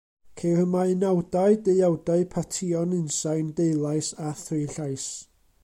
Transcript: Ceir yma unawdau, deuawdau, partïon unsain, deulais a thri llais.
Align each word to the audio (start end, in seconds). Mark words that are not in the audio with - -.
Ceir 0.41 0.61
yma 0.61 0.79
unawdau, 0.93 1.57
deuawdau, 1.67 2.25
partïon 2.33 2.97
unsain, 3.03 3.53
deulais 3.61 4.09
a 4.29 4.33
thri 4.43 4.65
llais. 4.77 5.07